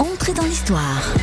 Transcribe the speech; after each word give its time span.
Entrez 0.00 0.32
dans 0.32 0.44
l'histoire. 0.44 1.14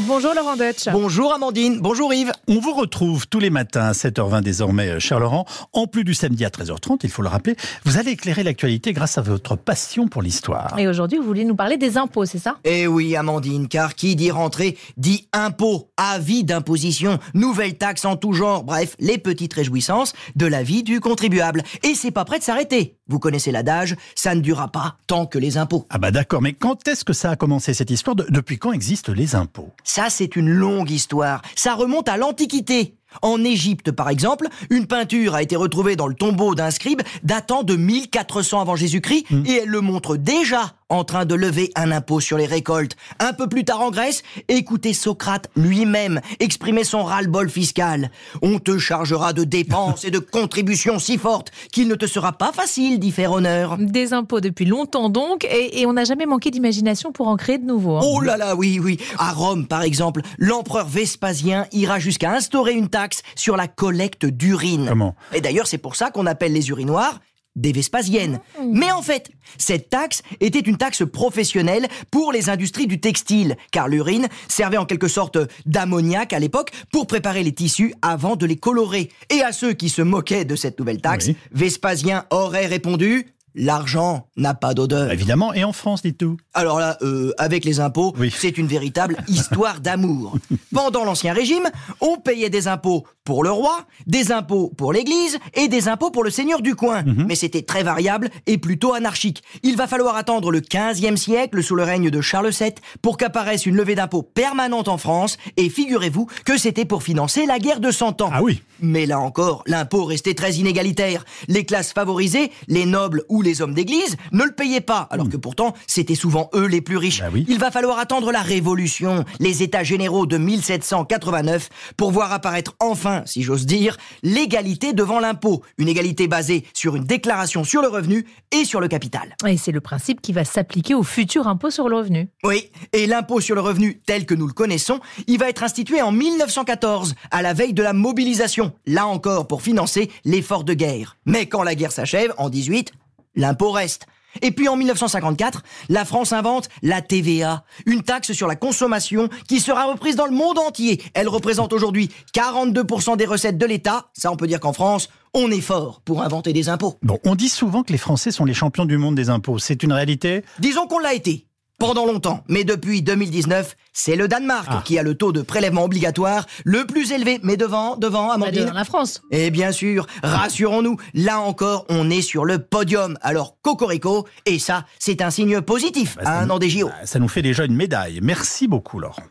Bonjour 0.00 0.32
Laurent 0.34 0.56
Deutsch. 0.56 0.88
Bonjour 0.90 1.34
Amandine, 1.34 1.78
bonjour 1.80 2.14
Yves. 2.14 2.32
On 2.48 2.60
vous 2.60 2.72
retrouve 2.72 3.26
tous 3.28 3.38
les 3.40 3.50
matins 3.50 3.82
à 3.88 3.92
7h20 3.92 4.40
désormais, 4.40 4.88
euh, 4.88 4.98
cher 4.98 5.20
Laurent. 5.20 5.44
En 5.74 5.86
plus 5.86 6.02
du 6.02 6.14
samedi 6.14 6.46
à 6.46 6.48
13h30, 6.48 7.00
il 7.02 7.10
faut 7.10 7.20
le 7.20 7.28
rappeler, 7.28 7.56
vous 7.84 7.98
allez 7.98 8.12
éclairer 8.12 8.42
l'actualité 8.42 8.94
grâce 8.94 9.18
à 9.18 9.20
votre 9.22 9.54
passion 9.54 10.08
pour 10.08 10.22
l'histoire. 10.22 10.78
Et 10.78 10.88
aujourd'hui, 10.88 11.18
vous 11.18 11.24
voulez 11.24 11.44
nous 11.44 11.54
parler 11.54 11.76
des 11.76 11.98
impôts, 11.98 12.24
c'est 12.24 12.38
ça? 12.38 12.56
Eh 12.64 12.86
oui 12.86 13.14
Amandine, 13.16 13.68
car 13.68 13.94
qui 13.94 14.16
dit 14.16 14.30
rentrée 14.30 14.78
dit 14.96 15.28
impôt, 15.34 15.90
avis 15.98 16.42
d'imposition, 16.42 17.18
nouvelles 17.34 17.76
taxes 17.76 18.06
en 18.06 18.16
tout 18.16 18.32
genre, 18.32 18.64
bref, 18.64 18.96
les 18.98 19.18
petites 19.18 19.52
réjouissances 19.52 20.14
de 20.36 20.46
la 20.46 20.62
vie 20.62 20.82
du 20.82 21.00
contribuable. 21.00 21.62
Et 21.82 21.94
c'est 21.94 22.10
pas 22.12 22.24
prêt 22.24 22.38
de 22.38 22.44
s'arrêter. 22.44 22.96
Vous 23.08 23.18
connaissez 23.18 23.52
l'adage, 23.52 23.94
ça 24.14 24.34
ne 24.34 24.40
durera 24.40 24.68
pas 24.68 24.96
tant 25.06 25.26
que 25.26 25.38
les 25.38 25.58
impôts. 25.58 25.84
Ah 25.90 25.98
bah 25.98 26.10
d'accord, 26.10 26.40
mais 26.40 26.54
quand 26.54 26.88
est-ce 26.88 27.04
que 27.04 27.12
ça 27.12 27.30
a 27.32 27.36
commencé 27.36 27.74
cette 27.74 27.90
histoire? 27.90 28.16
De- 28.16 28.26
Depuis 28.30 28.56
quand 28.58 28.72
existent 28.72 29.12
les 29.12 29.34
impôts? 29.34 29.68
Ça, 29.84 30.10
c'est 30.10 30.36
une 30.36 30.50
longue 30.50 30.90
histoire. 30.90 31.42
Ça 31.56 31.74
remonte 31.74 32.08
à 32.08 32.16
l'Antiquité. 32.16 32.96
En 33.20 33.44
Égypte, 33.44 33.92
par 33.92 34.08
exemple, 34.08 34.48
une 34.70 34.86
peinture 34.86 35.34
a 35.34 35.42
été 35.42 35.54
retrouvée 35.54 35.96
dans 35.96 36.06
le 36.06 36.14
tombeau 36.14 36.54
d'un 36.54 36.70
scribe 36.70 37.02
datant 37.22 37.62
de 37.62 37.76
1400 37.76 38.60
avant 38.60 38.76
Jésus-Christ 38.76 39.26
et 39.44 39.58
elle 39.62 39.68
le 39.68 39.82
montre 39.82 40.16
déjà 40.16 40.72
en 40.92 41.04
train 41.04 41.24
de 41.24 41.34
lever 41.34 41.70
un 41.74 41.90
impôt 41.90 42.20
sur 42.20 42.36
les 42.38 42.46
récoltes. 42.46 42.96
Un 43.18 43.32
peu 43.32 43.48
plus 43.48 43.64
tard 43.64 43.80
en 43.80 43.90
Grèce, 43.90 44.22
écoutez 44.48 44.92
Socrate 44.92 45.48
lui-même 45.56 46.20
exprimer 46.38 46.84
son 46.84 47.02
ras-le-bol 47.02 47.48
fiscal. 47.48 48.10
On 48.42 48.58
te 48.58 48.78
chargera 48.78 49.32
de 49.32 49.44
dépenses 49.44 50.04
et 50.04 50.10
de 50.10 50.18
contributions 50.18 50.98
si 50.98 51.16
fortes 51.18 51.50
qu'il 51.72 51.88
ne 51.88 51.94
te 51.94 52.06
sera 52.06 52.32
pas 52.32 52.52
facile 52.52 52.98
d'y 53.00 53.10
faire 53.10 53.32
honneur. 53.32 53.78
Des 53.78 54.12
impôts 54.12 54.40
depuis 54.40 54.66
longtemps 54.66 55.08
donc, 55.08 55.44
et, 55.44 55.80
et 55.80 55.86
on 55.86 55.94
n'a 55.94 56.04
jamais 56.04 56.26
manqué 56.26 56.50
d'imagination 56.50 57.10
pour 57.10 57.28
en 57.28 57.36
créer 57.36 57.58
de 57.58 57.64
nouveaux. 57.64 57.96
hein. 57.96 58.02
Oh 58.04 58.20
là 58.20 58.36
là, 58.36 58.54
oui, 58.54 58.78
oui. 58.78 58.98
À 59.18 59.32
Rome, 59.32 59.66
par 59.66 59.82
exemple, 59.82 60.20
l'empereur 60.38 60.86
Vespasien 60.86 61.66
ira 61.72 61.98
jusqu'à 61.98 62.32
instaurer 62.32 62.72
une 62.74 62.88
taxe 62.88 63.22
sur 63.34 63.56
la 63.56 63.66
collecte 63.66 64.26
d'urine. 64.26 64.86
Comment? 64.88 65.14
Et 65.32 65.40
d'ailleurs, 65.40 65.66
c'est 65.66 65.78
pour 65.78 65.96
ça 65.96 66.10
qu'on 66.10 66.26
appelle 66.26 66.52
les 66.52 66.68
urinoirs 66.68 67.20
des 67.56 67.72
Vespasiennes. 67.72 68.40
Mais 68.72 68.90
en 68.90 69.02
fait, 69.02 69.30
cette 69.58 69.90
taxe 69.90 70.22
était 70.40 70.60
une 70.60 70.76
taxe 70.76 71.04
professionnelle 71.04 71.86
pour 72.10 72.32
les 72.32 72.48
industries 72.48 72.86
du 72.86 73.00
textile, 73.00 73.56
car 73.70 73.88
l'urine 73.88 74.28
servait 74.48 74.78
en 74.78 74.86
quelque 74.86 75.08
sorte 75.08 75.38
d'ammoniac 75.66 76.32
à 76.32 76.38
l'époque 76.38 76.70
pour 76.92 77.06
préparer 77.06 77.42
les 77.42 77.52
tissus 77.52 77.94
avant 78.02 78.36
de 78.36 78.46
les 78.46 78.56
colorer. 78.56 79.10
Et 79.30 79.42
à 79.42 79.52
ceux 79.52 79.72
qui 79.72 79.88
se 79.88 80.02
moquaient 80.02 80.44
de 80.44 80.56
cette 80.56 80.78
nouvelle 80.78 81.00
taxe, 81.00 81.26
Oui. 81.26 81.36
Vespasien 81.52 82.24
aurait 82.30 82.66
répondu 82.66 83.26
L'argent 83.54 84.26
n'a 84.36 84.54
pas 84.54 84.74
d'odeur. 84.74 85.12
Évidemment, 85.12 85.52
et 85.52 85.64
en 85.64 85.72
France, 85.72 86.02
dites-vous 86.02 86.36
Alors 86.54 86.78
là, 86.78 86.96
euh, 87.02 87.32
avec 87.38 87.64
les 87.64 87.80
impôts, 87.80 88.14
Oui. 88.18 88.32
c'est 88.36 88.56
une 88.58 88.66
véritable 88.66 89.16
histoire 89.28 89.80
d'amour. 89.80 90.36
Pendant 90.72 91.04
l'Ancien 91.04 91.32
Régime, 91.32 91.68
on 92.00 92.16
payait 92.16 92.50
des 92.50 92.68
impôts 92.68 93.06
pour 93.24 93.44
le 93.44 93.50
roi, 93.50 93.84
des 94.06 94.32
impôts 94.32 94.72
pour 94.76 94.92
l'Église 94.92 95.38
et 95.54 95.68
des 95.68 95.88
impôts 95.88 96.10
pour 96.10 96.24
le 96.24 96.30
seigneur 96.30 96.60
du 96.62 96.74
coin. 96.74 97.04
Mais 97.28 97.34
c'était 97.36 97.62
très 97.62 97.82
variable 97.84 98.30
et 98.46 98.58
plutôt 98.58 98.94
anarchique. 98.94 99.42
Il 99.62 99.76
va 99.76 99.86
falloir 99.86 100.16
attendre 100.16 100.50
le 100.50 100.60
15e 100.60 101.16
siècle, 101.16 101.62
sous 101.62 101.76
le 101.76 101.84
règne 101.84 102.10
de 102.10 102.20
Charles 102.20 102.50
VII, 102.50 102.72
pour 103.00 103.16
qu'apparaisse 103.16 103.66
une 103.66 103.76
levée 103.76 103.94
d'impôts 103.94 104.22
permanente 104.22 104.88
en 104.88 104.98
France. 104.98 105.36
Et 105.56 105.68
figurez-vous 105.68 106.26
que 106.44 106.56
c'était 106.56 106.84
pour 106.84 107.02
financer 107.02 107.46
la 107.46 107.58
guerre 107.58 107.80
de 107.80 107.90
Cent 107.90 108.20
Ans. 108.22 108.30
Ah 108.32 108.42
oui 108.42 108.62
Mais 108.80 109.06
là 109.06 109.20
encore, 109.20 109.62
l'impôt 109.66 110.04
restait 110.04 110.34
très 110.34 110.54
inégalitaire. 110.54 111.24
Les 111.48 111.64
classes 111.64 111.92
favorisées, 111.92 112.50
les 112.66 112.86
nobles 112.86 113.22
ou 113.28 113.41
les 113.42 113.62
hommes 113.62 113.74
d'église, 113.74 114.16
ne 114.32 114.44
le 114.44 114.52
payaient 114.52 114.80
pas, 114.80 115.08
alors 115.10 115.28
que 115.28 115.36
pourtant, 115.36 115.74
c'était 115.86 116.14
souvent 116.14 116.48
eux 116.54 116.66
les 116.66 116.80
plus 116.80 116.96
riches. 116.96 117.20
Bah 117.20 117.28
oui. 117.32 117.44
Il 117.48 117.58
va 117.58 117.70
falloir 117.70 117.98
attendre 117.98 118.32
la 118.32 118.40
Révolution, 118.40 119.24
les 119.40 119.62
États 119.62 119.84
généraux 119.84 120.26
de 120.26 120.38
1789, 120.38 121.68
pour 121.96 122.12
voir 122.12 122.32
apparaître 122.32 122.74
enfin, 122.80 123.22
si 123.26 123.42
j'ose 123.42 123.66
dire, 123.66 123.96
l'égalité 124.22 124.92
devant 124.92 125.20
l'impôt. 125.20 125.62
Une 125.78 125.88
égalité 125.88 126.28
basée 126.28 126.64
sur 126.72 126.96
une 126.96 127.04
déclaration 127.04 127.64
sur 127.64 127.82
le 127.82 127.88
revenu 127.88 128.26
et 128.50 128.64
sur 128.64 128.80
le 128.80 128.88
capital. 128.88 129.36
Et 129.46 129.56
c'est 129.56 129.72
le 129.72 129.80
principe 129.80 130.20
qui 130.20 130.32
va 130.32 130.44
s'appliquer 130.44 130.94
au 130.94 131.02
futur 131.02 131.48
impôt 131.48 131.70
sur 131.70 131.88
le 131.88 131.96
revenu. 131.96 132.28
Oui, 132.44 132.70
et 132.92 133.06
l'impôt 133.06 133.40
sur 133.40 133.54
le 133.54 133.60
revenu 133.60 134.00
tel 134.06 134.26
que 134.26 134.34
nous 134.34 134.46
le 134.46 134.52
connaissons, 134.52 135.00
il 135.26 135.38
va 135.38 135.48
être 135.48 135.62
institué 135.62 136.02
en 136.02 136.12
1914, 136.12 137.14
à 137.30 137.42
la 137.42 137.54
veille 137.54 137.74
de 137.74 137.82
la 137.82 137.92
mobilisation, 137.92 138.72
là 138.86 139.06
encore 139.06 139.46
pour 139.46 139.62
financer 139.62 140.10
l'effort 140.24 140.64
de 140.64 140.74
guerre. 140.74 141.16
Mais 141.26 141.46
quand 141.46 141.62
la 141.62 141.74
guerre 141.74 141.92
s'achève, 141.92 142.32
en 142.38 142.48
18, 142.48 142.92
l'impôt 143.34 143.70
reste. 143.70 144.06
Et 144.40 144.50
puis 144.50 144.68
en 144.68 144.76
1954, 144.76 145.62
la 145.90 146.04
France 146.04 146.32
invente 146.32 146.68
la 146.82 147.02
TVA, 147.02 147.64
une 147.84 148.02
taxe 148.02 148.32
sur 148.32 148.46
la 148.46 148.56
consommation 148.56 149.28
qui 149.46 149.60
sera 149.60 149.84
reprise 149.84 150.16
dans 150.16 150.26
le 150.26 150.32
monde 150.32 150.58
entier. 150.58 151.02
Elle 151.14 151.28
représente 151.28 151.72
aujourd'hui 151.72 152.10
42% 152.34 153.16
des 153.16 153.26
recettes 153.26 153.58
de 153.58 153.66
l'État. 153.66 154.06
Ça, 154.14 154.32
on 154.32 154.36
peut 154.36 154.46
dire 154.46 154.60
qu'en 154.60 154.72
France, 154.72 155.10
on 155.34 155.50
est 155.50 155.60
fort 155.60 156.00
pour 156.04 156.22
inventer 156.22 156.52
des 156.52 156.68
impôts. 156.68 156.98
Bon, 157.02 157.18
on 157.24 157.34
dit 157.34 157.48
souvent 157.48 157.82
que 157.82 157.92
les 157.92 157.98
Français 157.98 158.30
sont 158.30 158.44
les 158.44 158.54
champions 158.54 158.84
du 158.86 158.96
monde 158.96 159.14
des 159.14 159.28
impôts. 159.28 159.58
C'est 159.58 159.82
une 159.82 159.92
réalité? 159.92 160.44
Disons 160.58 160.86
qu'on 160.86 160.98
l'a 160.98 161.14
été 161.14 161.46
pendant 161.82 162.06
longtemps, 162.06 162.44
mais 162.46 162.62
depuis 162.62 163.02
2019, 163.02 163.76
c'est 163.92 164.14
le 164.14 164.28
Danemark 164.28 164.68
Ah. 164.70 164.82
qui 164.84 165.00
a 165.00 165.02
le 165.02 165.16
taux 165.16 165.32
de 165.32 165.42
prélèvement 165.42 165.82
obligatoire 165.82 166.46
le 166.64 166.86
plus 166.86 167.10
élevé. 167.10 167.40
Mais 167.42 167.56
devant, 167.56 167.96
devant, 167.96 168.28
Bah, 168.28 168.34
Amandine. 168.34 168.66
dans 168.66 168.72
la 168.72 168.84
France. 168.84 169.20
Et 169.32 169.50
bien 169.50 169.72
sûr, 169.72 170.06
rassurons-nous, 170.22 170.96
là 171.14 171.40
encore, 171.40 171.84
on 171.88 172.08
est 172.08 172.22
sur 172.22 172.44
le 172.44 172.60
podium. 172.60 173.18
Alors, 173.20 173.56
Cocorico, 173.62 174.28
et 174.46 174.60
ça, 174.60 174.84
c'est 175.00 175.22
un 175.22 175.30
signe 175.30 175.60
positif 175.60 176.16
Bah, 176.22 176.22
à 176.30 176.38
un 176.42 176.46
nous- 176.46 176.52
an 176.54 176.58
des 176.60 176.70
JO. 176.70 176.88
Ça 177.04 177.18
nous 177.18 177.26
fait 177.28 177.42
déjà 177.42 177.64
une 177.64 177.74
médaille. 177.74 178.20
Merci 178.22 178.68
beaucoup, 178.68 179.00
Laurent. 179.00 179.22